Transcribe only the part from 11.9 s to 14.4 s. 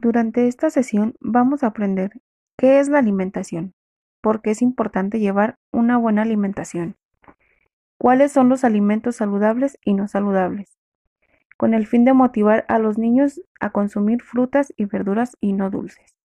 de motivar a los niños a consumir